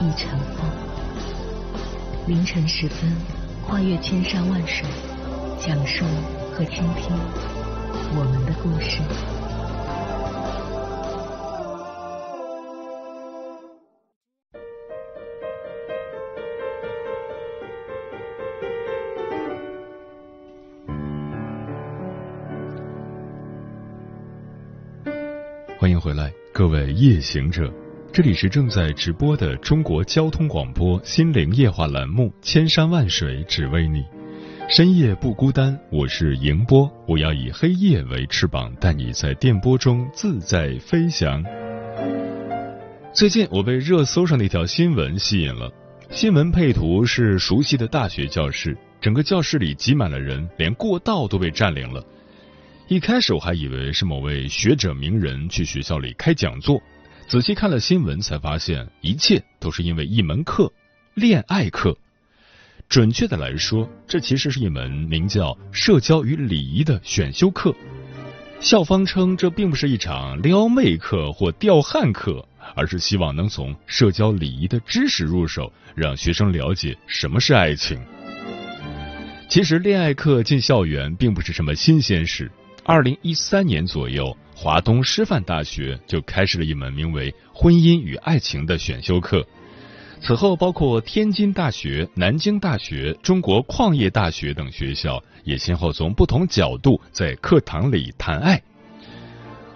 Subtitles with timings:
[0.00, 0.70] 一场风，
[2.26, 3.10] 凌晨时分，
[3.66, 4.86] 跨越千山万水，
[5.58, 6.04] 讲述
[6.52, 7.16] 和倾听
[8.14, 9.00] 我们的故事。
[25.80, 27.72] 欢迎回来，各位夜行者。
[28.16, 33.98] 这里是正在直播的中国交通广播心灵夜话栏目《千山万水只为你》，
[34.74, 35.78] 深夜不孤单。
[35.92, 41.44] 我是迎波，我要以黑夜为翅膀，带你在电波中自在飞翔。
[43.12, 45.70] 最近我被热搜上的一条新闻吸引了，
[46.08, 52.02] 新闻配图是熟悉的大学教室，整个教室里挤满了人，连过道都被占领了。
[52.88, 56.80] 一开始我还以为是某位学者名人去学校里开讲座。
[57.28, 60.72] 仔细看了新闻，才发现一切都是因为一门课——
[61.14, 61.96] 恋爱课。
[62.88, 67.74] 准确的来说，这其实是一门名叫“社交与礼仪”的选修课。
[68.60, 78.00] 校方称，这并不是一场撩妹课或吊汉课，而是希望能从社交礼仪的知识入手，让学生了解什么是爱情。
[79.48, 82.48] 其实，恋爱课进校园并不是什么新鲜事。
[82.84, 84.36] 二零一三年左右。
[84.56, 89.46] 华东师范大学就开始了一门名为《婚姻与爱情》的选修课。
[90.22, 98.60] 此后，包括天津大学、南京大学、中国矿业大学等学校也先后从不同角度在课堂里谈爱。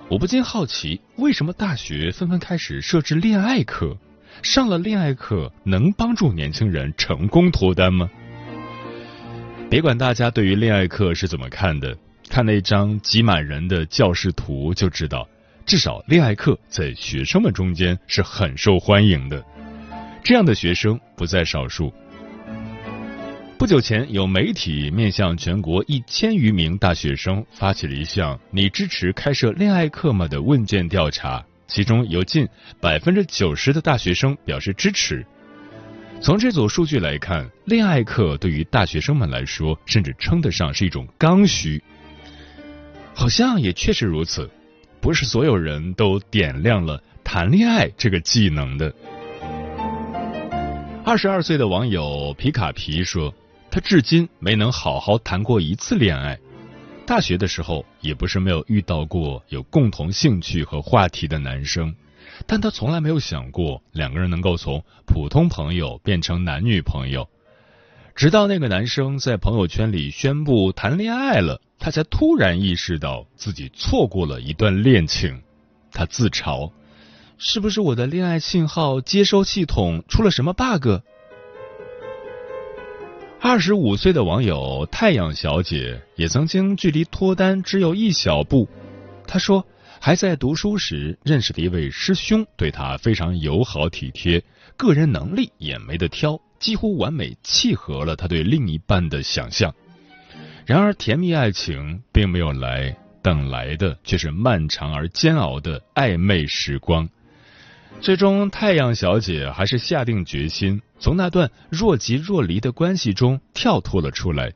[0.09, 3.94] 我不禁好奇，为什么大学纷纷开始设置恋爱课？
[4.43, 8.09] 上了恋爱课，能帮助年轻人成功脱单吗？
[9.69, 11.94] 别管大家对于恋爱课是怎么看的。
[12.31, 15.29] 看那张挤满人的教室图，就知道
[15.67, 19.45] 至少恋爱课在学生们中间是很受欢迎的。
[20.23, 21.93] 这样的学生不在少数。
[23.59, 32.47] 不久前，有媒体面向全国一千余名大学生发起了一项“你支持开设恋爱课吗”的问卷调查，其中有近
[32.81, 35.27] 百分之九十的大学生表示支持。
[36.23, 41.83] 从这组数据来看，恋爱课对于大学生们来说，甚至称得上是一种刚需。
[43.15, 44.48] 好像也确实如此，
[45.00, 48.93] 不是所有人都点亮了谈恋爱这个技能的。
[51.04, 53.32] 二十二岁的网友皮卡皮说，
[53.70, 56.38] 他至今没能好好谈过一次恋爱。
[57.06, 61.93] 大学的时候也不是没有遇到过有共同兴趣和话题的男生，
[62.47, 67.28] 但他从来没有想过两个人能够从普通朋友变成男女朋友。
[68.20, 75.41] 直到那个男生在朋友圈里宣布谈恋爱了，他才突然意识到自己错过了一段恋情。
[75.91, 76.70] 他自嘲
[77.41, 81.00] ：“是不是我的恋爱信号接收系统出了什么 bug？”
[83.41, 88.69] 二十五岁的网友太阳小姐也曾经距离脱单只有一小步。
[89.26, 89.66] 她说
[89.98, 94.44] ：“还在读书时认识的一位师兄，对她非常友好体贴，
[94.76, 99.75] 个人能力也没得挑。”几乎完美契合了他对另一半的想象，
[100.66, 107.09] 然而甜蜜爱情并没有来，等来的却是漫长而煎熬的暧昧时光。
[108.03, 114.53] 最终，太阳小姐还是下定决心，从那段若即若离的关系中跳脱了出来。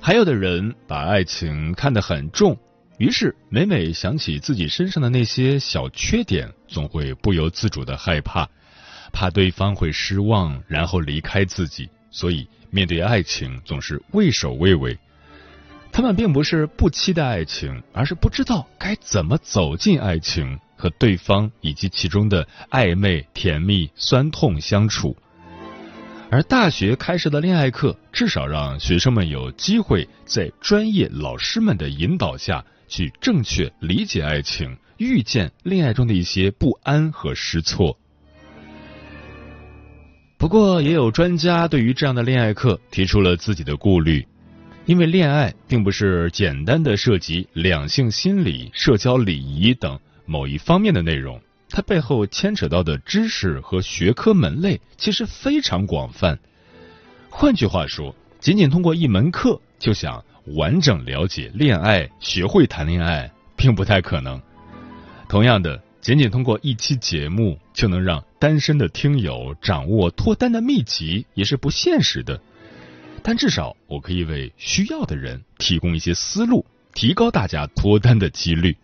[0.00, 2.56] 还有的人把爱情看得很重，
[2.98, 8.48] 于是每每想起自己身上的那些小缺点，总会不由自主的害怕。
[9.16, 14.94] 怕对方会失望，然后离开自己，所以面对爱情总是畏首畏尾。
[15.90, 25.16] 他们并不是不期待爱情，而是不知道该怎么走进爱情，和对方以及其中的暧昧、甜蜜、酸痛相处。
[26.30, 37.98] 而大学开设的恋爱课，至少让学生们有机会在专业老师们的引导下去正确理解爱情，遇见恋爱中的一些不安和失措。
[40.38, 44.26] 不过，也有专家对于这样的恋爱课提出了自己的顾虑，
[44.84, 51.40] 因为恋爱并不是简单的涉及两性心理、社交礼仪等某一方面的内容，
[51.70, 56.38] 它背后牵扯到的知识和学科门类其实非常广泛。
[57.30, 60.22] 换句话说，仅仅通过一门课就想
[60.58, 64.40] 完整了解恋爱、学会谈恋爱，并不太可能。
[65.30, 65.82] 同样的。
[66.06, 72.40] 仅仅通过一期节目就能让单身的听友掌握脱单的秘籍也是不现实的，
[73.24, 76.64] 但至少我可以为需要的人提供一些思路，
[76.94, 78.76] 提高大家脱单的几率。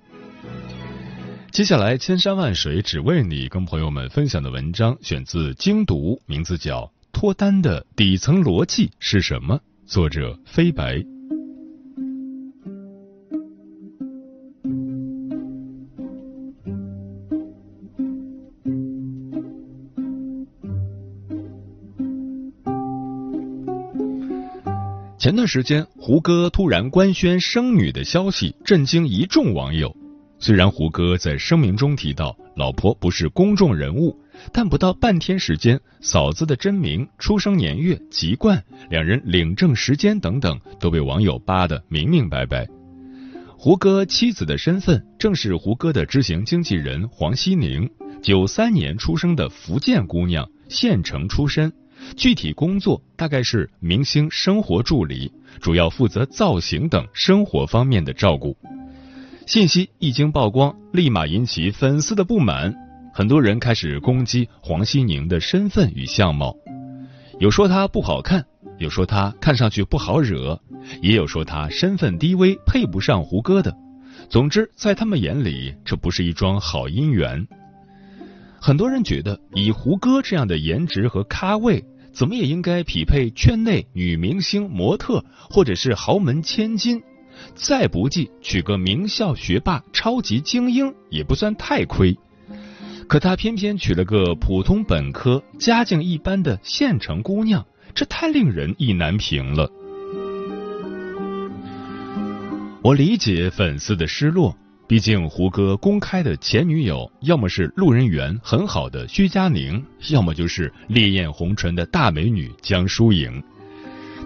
[1.52, 6.80] 接下来，千山万水只为你，跟朋友们分享的文章选自《精读》，名字叫
[7.12, 9.54] 《脱单的底层逻辑是什么》，
[9.86, 11.00] 作者飞白。
[25.22, 29.96] 前段时间，胡歌突然官宣生女的消息，震惊一众网友。
[30.40, 34.18] 虽然胡歌在声明中提到，老婆不是公众人物，
[34.52, 38.60] 但不到半天时间，嫂子的真名、出生年月、籍贯、
[38.90, 42.66] 两人领证时间等等，都被网友扒得明明白白。
[43.56, 47.88] 胡歌妻子的身份，正是胡歌的知行经纪人黄希宁，
[48.24, 51.72] 九三年出生的福建姑娘，县城出身。
[52.16, 58.56] 具体工作大概是明星生活助理，主要负责造型等生活方面的照顾。
[59.46, 62.74] 信息一经曝光，立马引起粉丝的不满，
[63.12, 66.56] 很多人开始攻击黄熙宁的身份与相貌，
[67.38, 68.44] 有说她不好看，
[68.78, 70.60] 有说她看上去不好惹，
[71.00, 73.74] 也有说她身份低微配不上胡歌的。
[74.28, 77.46] 总之，在他们眼里，这不是一桩好姻缘。
[78.60, 81.84] 很多人觉得，以胡歌这样的颜值和咖位。
[82.12, 87.02] 怎么也应该匹配圈内女明星、模特，或者是豪门千金，
[87.54, 92.16] 再不济娶个名校学霸、超级精英也不算太亏。
[93.08, 97.64] 可他偏偏娶了个普通本科、家境一般的县城姑娘，
[97.94, 99.70] 这太令人意难平了。
[102.82, 104.54] 我理解粉丝的失落。
[104.88, 113.42] 毕竟，胡歌公开的前女友要么是路人缘很好的薛佳凝，要么就是烈焰红唇的大美女江疏影。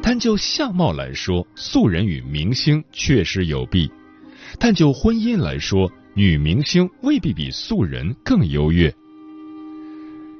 [0.02, 3.88] 但就相貌来说，素人与明星确实有弊；
[4.58, 8.92] 但就婚姻来说，女明星未必比素人更优越。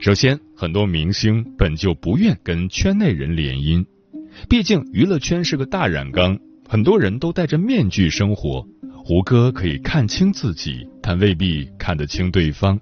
[0.01, 3.85] 首先，很多明星本就不愿跟圈内人联姻，
[4.49, 6.37] 毕竟娱乐圈是个大染缸。
[6.69, 8.61] 很多人都戴着面具生活，
[9.05, 12.79] 胡歌可以看清自己，但未必看得清对方。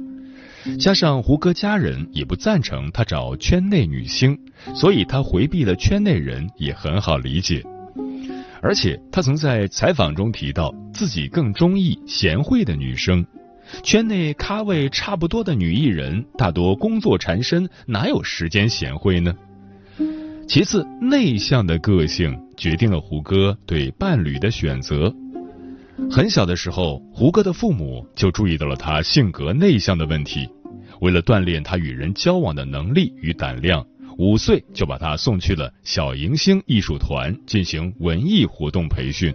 [0.81, 4.37] 加上胡歌家人也不赞成他找圈内女星，
[4.75, 7.63] 所以他回避了圈内人也很好理解。
[8.63, 13.25] 而且他曾在采访中提到，自己更中意贤惠的女生。
[13.83, 19.35] 圈内咖位差不多的女艺人，大多工作缠身，哪有时间贤惠呢？
[20.47, 25.13] 其次，内向的个性决定了胡歌对伴侣的选择。
[26.11, 30.47] 很小的时候，胡歌的父母就注意到了他性格内向的问题。
[31.01, 33.85] 为了锻炼他与人交往的能力与胆量，
[34.19, 39.35] 五岁就把他送去了小迎星艺术团进行文艺活动培训。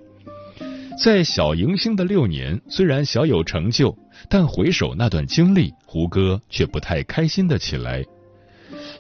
[1.04, 3.98] 在小迎星的六年，虽然小有成就，
[4.30, 8.04] 但回首那段经历，胡歌却不太开心的起来。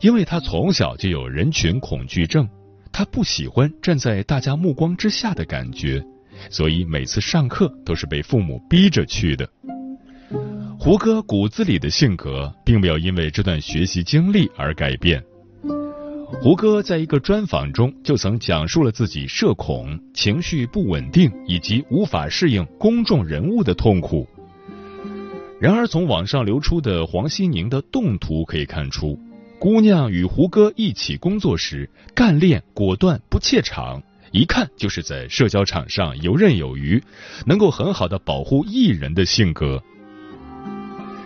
[0.01, 2.47] 因为他从小就有人群恐惧症，
[2.91, 6.01] 他不喜欢站在大家目光之下的感觉，
[6.49, 9.47] 所以每次上课都是被父母逼着去的。
[10.79, 15.21] 胡歌骨子里的性格并没有因为这段学习经历而改变。
[16.41, 24.25] 胡歌在一个专访中就曾讲述了自己社恐、情绪不稳定以及无法适应公众人物的痛苦。
[25.59, 29.19] 然而，从网上流出的黄心宁的动图可以看出。
[29.59, 34.01] 姑娘与胡歌一起工作时，干练果断，不怯场，
[34.31, 37.03] 一看就是在社交场上游刃有余，
[37.45, 39.83] 能够很好的保护艺人的性格。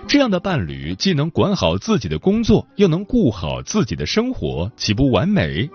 [0.07, 5.69] 这样的伴侣既能管好自己的工作，又能顾好自己的生活，岂不完美？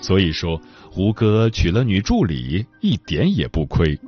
[0.00, 0.58] 所以说，
[0.90, 3.98] 胡歌娶了女助理一点也不亏。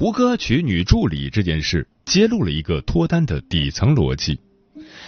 [0.00, 4.40] 胡歌娶女助理这件事揭露了一个脱单的底层逻辑。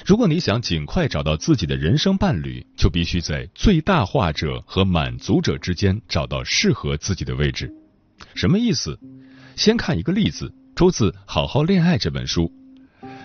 [0.04, 7.72] 如果你想尽快找到自己的人生伴侣，就必须在最大化者和满足者之间找到适合自己的位置。
[8.34, 8.98] 什么意思？
[9.56, 12.52] 先看一个例子，出自《好好恋爱》这本书，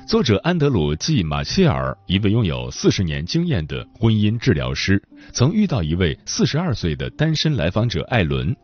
[0.08, 8.56] 作者安德鲁·季马歇尔，一位拥有四十年经验的婚姻治疗师，曾遇到一位四十二岁的单身来访者艾伦。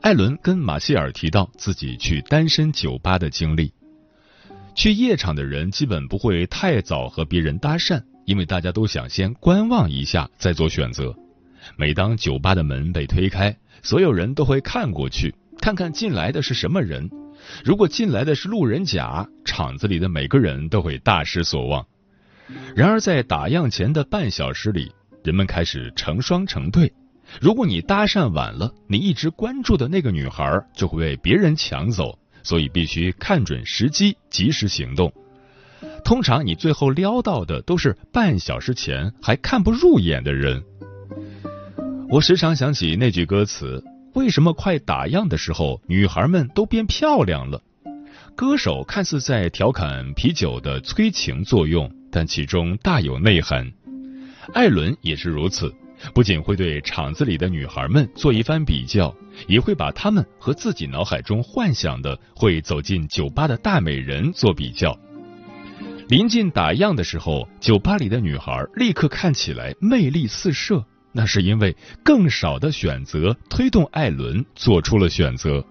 [0.00, 3.72] 艾伦跟马歇尔提到自己去单身酒吧的经历。
[4.74, 11.14] 去夜场的人基本不会太早和别人搭讪，因为大家都想先观望一下再做选择。
[11.76, 17.10] 每当酒吧的门被推开，所有人都会看过去，看看进来的是什么人。
[17.64, 21.84] 如果进来的是路人甲，场子里的每个人都会大失所望。
[22.74, 24.92] 然而，在打烊前的半小时里，
[25.24, 26.92] 人们开始成双成对。
[27.40, 35.12] 如果你搭讪晚了，你一直关注的那个女孩就会被别人抢走，所以必须看准时机，及时行动。
[36.04, 40.62] 通常你最后撩到的都是半小时前还看不入眼的人。
[42.08, 43.82] 我时常想起那句歌词
[44.14, 47.60] ：“为什么快打烊的时候，女孩们都变漂亮了？”
[48.34, 53.70] 歌手看似在调侃啤酒的催情作用，但其中大有内涵。
[54.54, 55.72] 艾伦也是如此。
[56.14, 59.14] 不仅会对厂子里的女孩们做一番比较，
[59.46, 64.96] 也会把她们和自己脑海中幻想的会走进酒吧的大美人做比较。
[66.08, 75.64] 临近打烊的时候，酒吧里的女孩立刻看起来魅力四射，那是因为更少的选择推动艾伦做出了选择。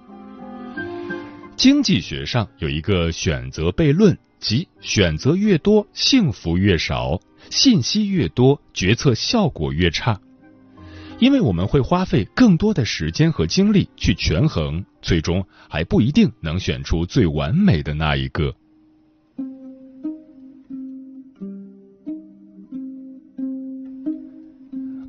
[1.55, 4.15] 经济学上有一个选择悖论。
[4.39, 10.19] 即选择越多，幸福越少；信息越多，决策效果越差。
[11.19, 18.53] 因为我们会花费更多的时间和精力去权衡，最终还不一定能选出最完美的那一个。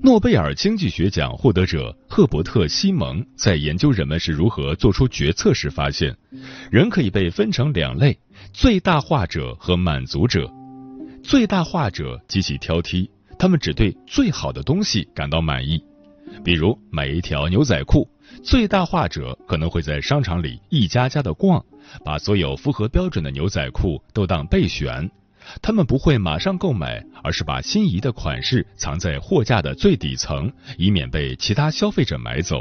[0.00, 6.16] 诺贝尔经济学奖获得者赫伯特·西蒙在研究人们是如何做出决策时发现，
[6.70, 8.18] 人可以被分成两类。
[8.52, 10.50] 最大化者和满足者，
[11.22, 15.82] 最大化者极其挑剔，他们只对最好的东西感到满意。
[16.44, 18.08] 比如买一条牛仔裤，
[18.42, 21.64] 最大化者可能会在商场里一家家的逛，
[22.04, 25.08] 把所有符合标准的牛仔裤都当备选。
[25.62, 32.60] 他们不会马上购买，而是把心仪的款式藏在货架的最底层，以免被其他消费者买走。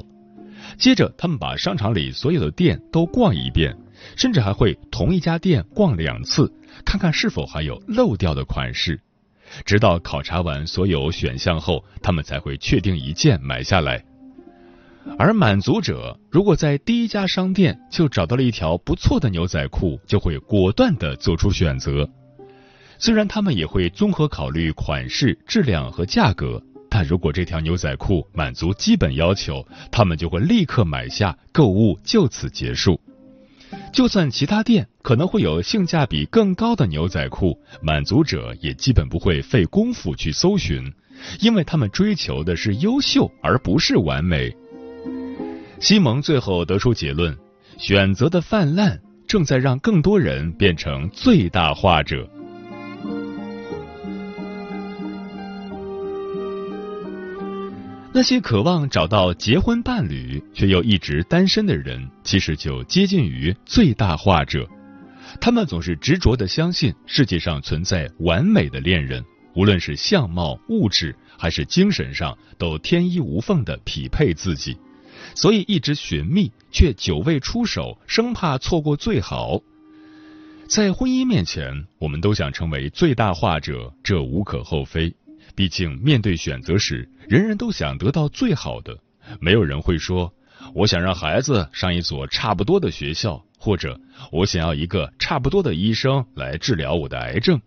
[0.77, 3.75] 接着，他们把商场里所有的店都逛一遍。
[4.15, 6.51] 甚至还会同一家店逛两次，
[6.85, 8.99] 看看是否还有漏掉的款式，
[9.65, 14.03] 直到考察完所有选项后，他们才会确定一件买下来。
[15.17, 22.09] 而满足者如果在第一家商店就找到了一条不错的牛仔裤，就会果断地做出选择。
[22.99, 32.99] 虽然他们也会综合考虑款式、质量和价格，但如果这条牛仔裤满足基本要求，他们就会立刻买下，购物就此结束。
[33.97, 40.93] 就算其他店可能会有性价比更高的牛仔裤，满足者也基本不会费功夫去搜寻，
[41.39, 44.55] 因为他们追求的是优秀而不是完美。
[45.79, 47.35] 西蒙最后得出结论：
[47.79, 52.29] 选择的泛滥正在让更多人变成最大化者。
[58.19, 64.67] 那些渴望找到结婚伴侣却又一直单身的人，其实就接近于最大化者。
[65.39, 69.24] 他们总是执着地相信世界上存在完美的恋人，
[69.55, 74.75] 无论是相貌、物质还是精神上，都天衣无缝地匹配自己，
[75.36, 79.62] 所以一直寻觅却久未出手，生怕错过最好。
[80.67, 85.13] 在婚姻面前，我们都想成为最大化者，这无可厚非。
[85.55, 88.97] 毕竟，面对选择时，人人都想得到最好的。
[89.39, 90.31] 没有人会说
[90.73, 93.99] ：“我想让孩子上一所差不多的学校，或者
[94.31, 97.59] 我想要一个差不多的医生来治疗我的癌症。”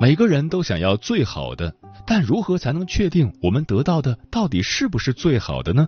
[0.00, 1.74] 每个人都想要最好的，
[2.06, 5.86] 但如何才能确定我们得到的到底是不是最好的呢？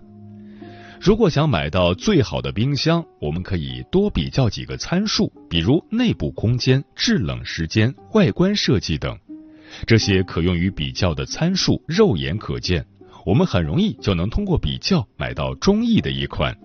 [0.99, 9.17] 如果想买到最好的冰箱，我们可以多比较几个参数，比如内部空间、制冷时间、外观设计等。
[9.85, 12.85] 这些可用于比较的参数肉眼可见，
[13.25, 16.55] 我们很容易就能通过比较买到中意的一款。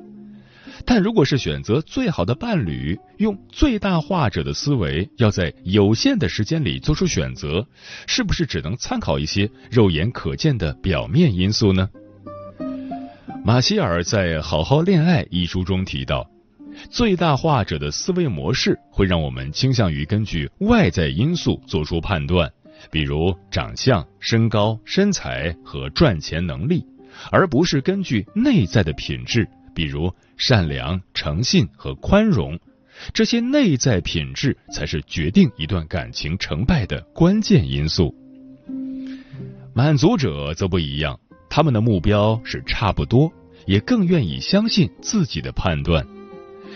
[0.84, 7.66] 但如果是选择最好的伴侣，用最大化者的思维要在有限的时间里做出选择，
[8.06, 11.88] 是不是只能参考一些肉眼可见的表面因素呢？
[13.42, 16.28] 马歇尔在《好好恋爱》一书中提到，
[16.90, 22.52] 最大化者的思维模式会让我们倾向于根据外在因素做出判断。
[22.90, 26.84] 比如长相、身高、身材和赚钱能力，
[27.30, 32.58] 而不是根据内在的品质，比如善良、诚信和宽容，
[33.12, 38.14] 这些内在品质才是决定一段感情成败的关键因素。
[39.74, 41.18] 满足者则不一样，
[41.50, 43.30] 他们的目标是差不多，
[43.66, 46.06] 也更愿意相信自己的判断。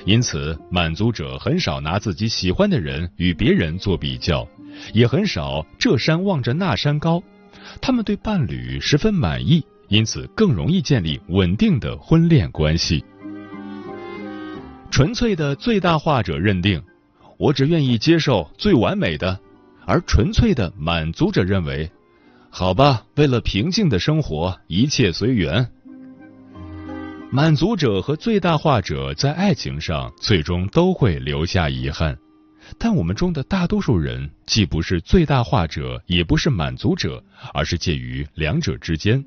[0.07, 4.47] 因此，满足者很少拿自己喜欢的人与别人做比较，
[4.95, 7.23] 也很少这山望着那山高。
[7.83, 13.05] 他们对伴侣十分满意，因此更容易建立稳定的婚恋关系。
[14.91, 16.83] 纯粹的最大化者认定，
[17.37, 19.37] 我只愿意接受最完美的；
[19.87, 21.89] 而纯粹的满足者认为，
[22.49, 25.69] 好吧，为了平静的生活，一切随缘。
[27.33, 32.17] 满足者和最大化者在爱情上最终都会留下遗憾，
[32.77, 37.23] 但我们中的大多数人既不是最大化者，也不是满足者，
[37.55, 39.25] 而是介于两者之间。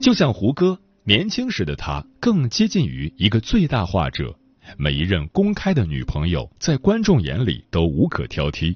[0.00, 4.34] 就像胡歌，年轻时的他更接近于一个最大化者，
[4.78, 8.74] 每一任公开的女朋友在观众眼里都无可挑剔。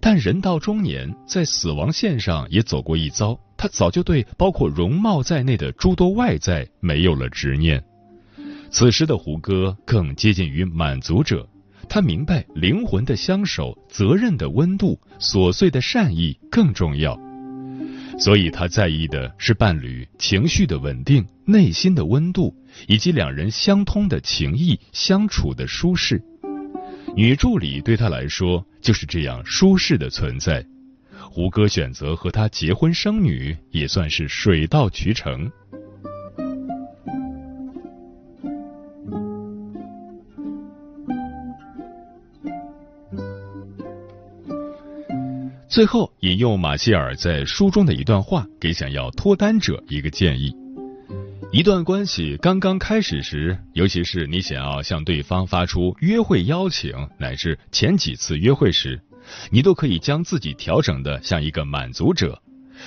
[0.00, 3.38] 但人到中年，在死亡线上也走过一遭。
[3.60, 7.84] 他早就对包括容貌在内的诸多外在没有了执念，
[8.70, 11.46] 此时的胡歌更接近于满足者。
[11.86, 17.14] 他明白灵魂的相守、责任的温度、琐碎的善意更重要，
[18.18, 22.54] 所以他在意的是伴侣情绪的稳定、内心的温度
[22.88, 26.22] 以及两人相通的情谊、相处的舒适。
[27.14, 30.64] 女助理对他来说就是这样舒适的存在。
[31.32, 35.48] 胡歌选择和他结婚生女，也算是水到渠成。
[45.68, 50.52] 最后，引用马歇尔在书中的一段话，给想要脱单者一个建议：
[51.52, 59.00] 一段关系刚刚开始时，尤其是你想要向对方发出约会邀请，乃至前几次约会时。
[59.50, 62.40] 你都可以将自己调整的像一个满足者，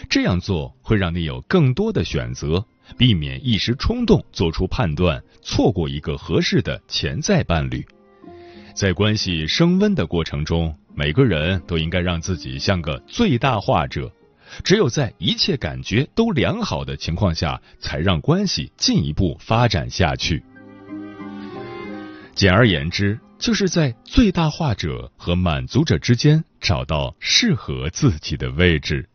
[0.09, 2.63] 这样做会让你有更多的选择，
[2.97, 7.85] 避免一时冲动做出判断，错过一个合适的潜在伴侣。
[8.75, 14.11] 在关系升温的过程中，每个人都应该让自己像个最大化者，
[14.63, 20.43] 只有在一切感觉都良好的情况下，才让关系进一步发展下去。
[22.35, 23.17] 简而言之。
[23.43, 29.05] 就是在最大化者和满足者之间找到适合自己的位置。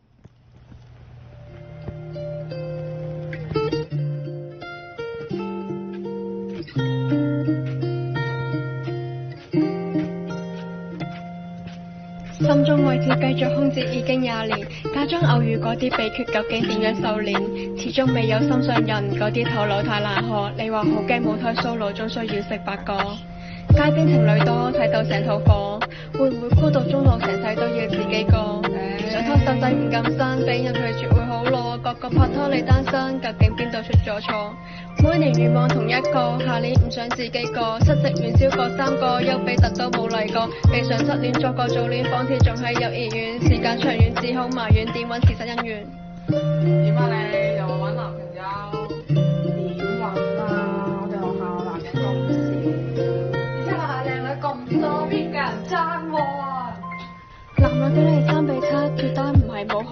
[12.38, 14.60] 心中位置继续空置已经廿年，
[14.94, 17.40] 假装偶遇嗰啲秘诀究竟点样修炼？
[17.78, 20.52] 始终未有心上人，嗰啲头脑太难学。
[20.62, 23.16] 你话好惊冇胎 solo，终需要食八个。
[23.74, 25.80] 街边情侣多，睇到成套房，
[26.14, 28.62] 会唔会孤独中老，成世都要自己过？
[29.10, 31.76] 想拖手仔唔敢伸，俾人拒绝会好落。
[31.78, 34.54] 个个拍拖你单身，究竟边度出咗错？
[35.02, 37.78] 每年愿望同一个，下年唔想自己过。
[37.84, 40.48] 失職元宵过三个，丘比特都冇嚟过。
[40.72, 45.86] 未想失恋作个早恋，放天仲喺幼儿园，时间长远只好埋怨，点搵事实姻缘？
[46.84, 47.47] 点啊你？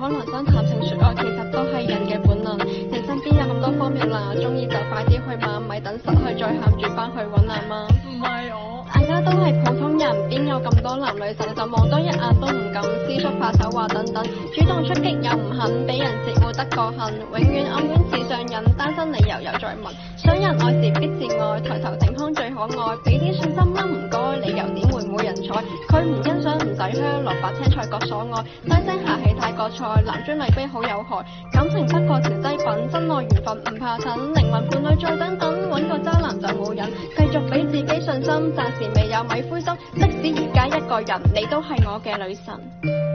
[0.07, 2.57] 可男生谈情说爱，其实都系人嘅本能。
[2.59, 7.88] 人身边有咁多方面啦，中意就快啲去嘛，咪等失去再喊住翻去搵男啊！
[8.07, 14.23] 唔系我，大家都系普通人，边有咁多男女生就望多一眼都唔敢伸出把手话等等，
[14.55, 22.26] 主动出击又唔肯，俾人折护得过恨，永远暗恋至上瘾，单身理由又再问，想人爱时必自爱，抬头挺胸。
[22.74, 25.62] 爱，俾啲信心啦，唔该，你又点会冇人睬？
[25.88, 31.24] 佢唔欣赏唔使香，萝卜青菜各所爱，低声下气太国菜，男尊女卑好有害。
[31.52, 36.85] 感情不过调剂品，真爱缘分唔怕诊，灵魂伴侣再等等，搵个渣男就冇瘾，
[37.16, 43.06] 继续俾自己信心，暂时未有米灰心，即使而家一个人，你都系我嘅女神。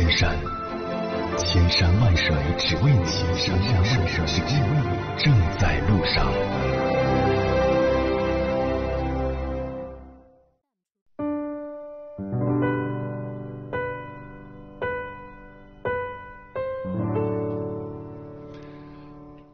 [0.00, 0.34] 千山，
[1.36, 3.12] 千山万水只为你，
[5.18, 6.26] 正在路上。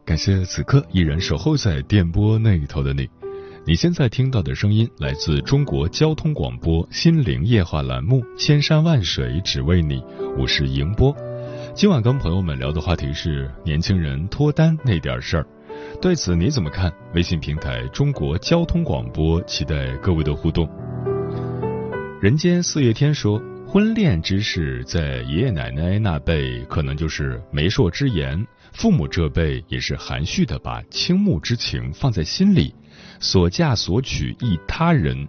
[0.05, 3.09] 感谢此刻依然守候在电波那一头的你，
[3.67, 9.99] 你现在听到的声音来自中国交通广播《心灵夜话》栏目，《千山万水只为你》。
[10.39, 11.17] 我是迎波，
[11.75, 15.47] 今晚跟朋友们聊的话题是年轻人脱单那点事儿，
[16.01, 16.93] 对此你怎么看？
[17.15, 20.69] 微信平台中国交通广播期待各位的互动。
[22.21, 32.75] 人间四月天说，婚恋之事在爷爷奶奶那辈可能就是媒妁之言，父母这辈也是含蓄的把倾慕之情放在心里，
[33.21, 35.27] 所嫁所娶亦他人。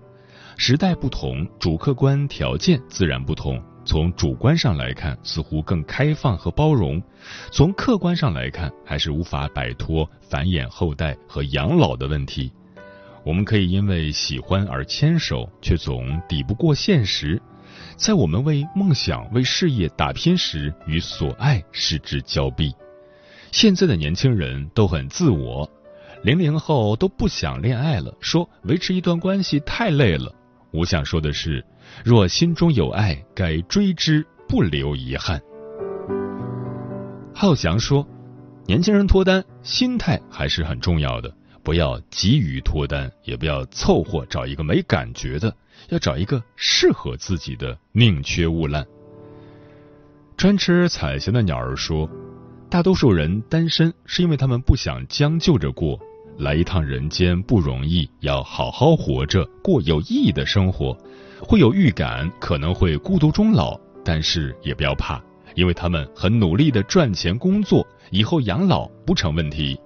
[0.58, 3.58] 时代不同，主客观条件自然不同。
[3.88, 7.02] 从主观上来看，似乎更开放和包容；
[7.50, 12.52] 从客观上来看，还是无法摆脱繁衍后代和养老的问题。
[13.24, 17.42] 我们可以因为喜欢而牵手，却总抵不过现实。
[17.96, 22.76] 在我们为梦想、为事业打拼时，与所爱失之交臂。
[23.54, 25.68] 现在的年轻人都很自我，
[26.22, 30.34] 零零后都不想恋爱了，说维持一段关系太累了。
[30.78, 31.64] 我想说的是，
[32.06, 35.42] 若心中有爱，该追之不留遗憾。
[37.34, 38.08] 浩翔说，
[38.68, 45.52] 年轻人脱单心态还是很重要的，不要急于脱单，也不要凑合找一个没感觉的，
[45.90, 48.86] 要找一个适合自己的，宁缺毋滥。
[50.38, 52.08] 专吃彩霞的鸟儿说，
[52.70, 56.00] 大多数人单身是因为他们不想将就着过。
[56.40, 60.96] 来一趟人间不容易，要好好活着，过有意义的生活。
[61.42, 65.22] 会有预感，可能会孤独终老，但是也不要怕，
[65.56, 69.80] 因为他们很努力地赚钱工作，以后养老不成问题。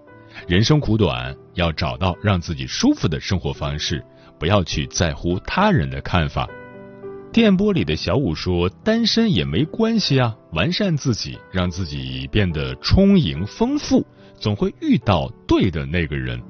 [0.48, 4.04] 人生苦短，要找到让自己舒服的生活方式，
[4.40, 6.48] 不要去在乎他人的看法。
[7.34, 14.06] 电波里的小五说：“单身也没关系啊，完善自己，让自己变得充盈丰富。”
[14.42, 16.42] 总会遇到对的那个人。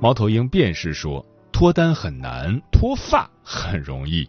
[0.00, 4.26] 猫头鹰便是说：“脱单很难，脱发很容易。”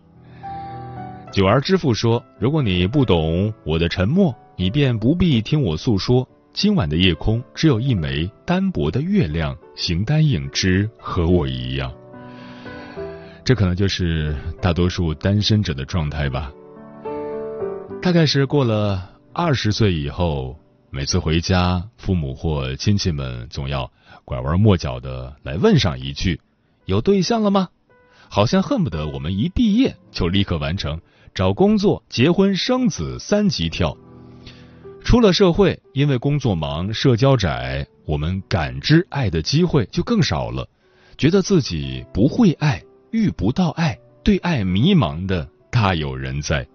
[1.31, 6.27] 九之父说：“如果你不懂我的沉默，你便不必听我诉说。
[6.53, 11.91] 今晚的夜空只有一枚单薄的月亮，形单影只，和我一样。
[13.45, 16.51] 这可能就是大多数单身者的状态吧。
[18.01, 20.57] 大概是过了二十岁以后。”
[20.89, 23.91] 每次回家，父母或亲戚们总要
[24.23, 26.39] 拐弯抹角的来问上一句
[26.85, 27.67] ：“有对象了吗？”
[28.29, 30.99] 好像恨不得我们一毕业就立刻完成
[31.33, 33.97] 找工作、结婚、生子三级跳。
[35.03, 40.67] 出了社会，因为工作忙、社交窄，我们感知爱的机会就更少了，
[41.17, 46.65] 觉得自己不会爱、遇不到爱、对爱迷茫的，大有人在。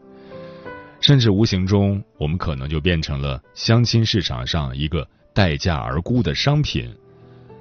[1.02, 6.94] 甚至无形中，我们可能就变成了相亲市场上一个待价而沽的商品。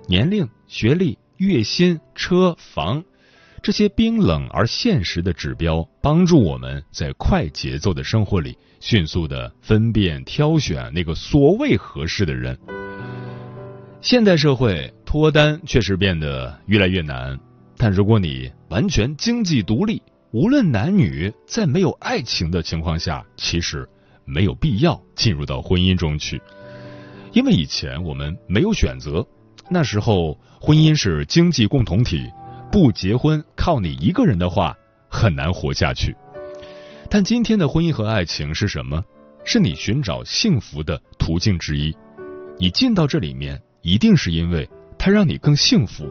[0.07, 3.03] 年龄、学历、月薪、车房，
[3.63, 12.55] 这些冰冷而现实的指标，帮助我们在快节奏的生活里迅速的分辨、挑选那个所谓合适的人。
[14.01, 17.39] 现代社会脱单确实变得越来越难，
[17.75, 19.99] 但如果你完全经济独立，
[20.31, 23.87] 无论男女，在没有爱情的情况下，其实
[24.23, 26.41] 没有必要进入到婚姻中去，
[27.33, 29.25] 因为以前我们没有选择，
[29.69, 32.31] 那时候婚姻是经济共同体，
[32.71, 34.73] 不结婚靠你一个人的话
[35.09, 36.15] 很难活下去。
[37.09, 39.03] 但今天的婚姻和爱情是什么？
[39.43, 41.93] 是你寻找幸福的途径之一，
[42.57, 46.09] 你进到这里面，一定是因为它让你更幸福，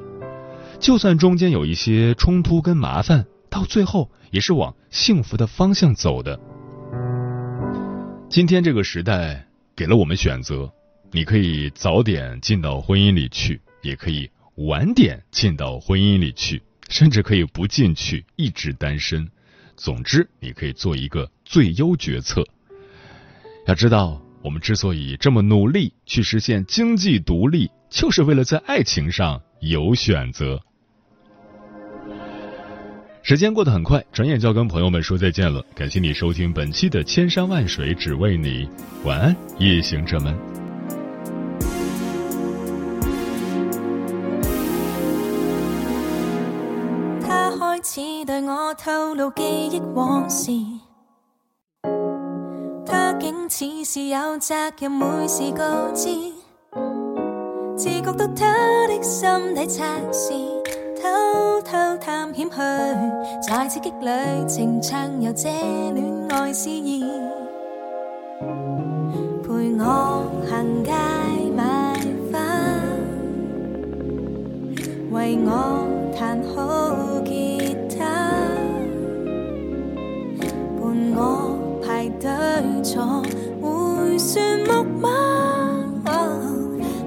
[0.79, 3.25] 就算中间有一些冲突跟麻烦。
[3.51, 6.39] 到最后也是往幸福的方向走的。
[8.31, 9.45] 今天这个时代
[9.77, 10.73] 给了我们选择，
[11.11, 19.29] 你可以早点进到婚姻里去，也可以晚点进到婚姻里去，甚至可以不进去，一直单身。
[19.77, 22.45] 总之，你可以做一个最优决策。
[23.67, 30.61] 要知道，我们之所以这么努力去实现经济独立，就是为了在爱情上有选择。
[33.31, 35.63] 时间过得很快，转眼就要跟朋友们说再见了。
[35.73, 38.67] 感谢你收听本期的《千山万水只为你》，
[39.05, 40.37] 晚安，夜行者们。
[47.23, 50.51] 他开始对我透露记忆往事，
[52.85, 56.09] 他竟似是有责任每事告知，
[57.79, 58.57] 只觉得他
[58.89, 60.60] 的心底测试。
[61.71, 62.57] 偷探险去，
[63.49, 64.09] 在刺激里
[64.49, 65.49] 情唱游，这
[65.93, 67.01] 恋爱诗意。
[69.45, 70.93] 陪我行街
[71.55, 71.95] 买
[72.33, 72.45] 花，
[75.13, 75.87] 为我
[76.19, 76.91] 弹好
[77.25, 77.59] 吉
[77.97, 78.05] 他，
[80.77, 82.29] 伴我排队
[82.83, 83.23] 坐
[83.63, 85.09] 回旋木马。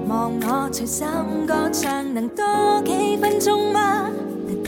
[0.08, 1.06] 望我随心
[1.46, 2.42] 歌唱，能多
[2.82, 4.08] 几分钟吗？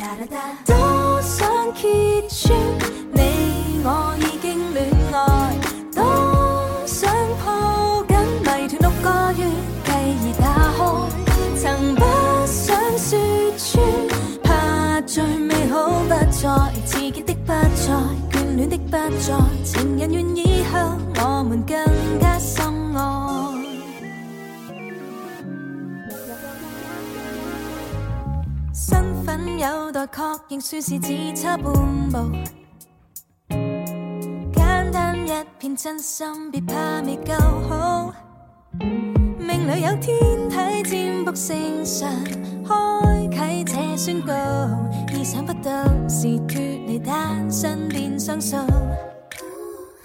[0.06, 3.05] 따라다 도선 키친
[29.96, 31.72] 在確認算是只差半
[32.10, 32.18] 步，
[34.52, 37.34] 簡單一片真心，別怕未夠
[37.66, 38.12] 好。
[39.38, 42.10] 命里有天體占卜星相，
[42.66, 44.34] 開啟這宣告，
[45.14, 45.70] 意想不到
[46.10, 48.56] 是脱離單身變相數，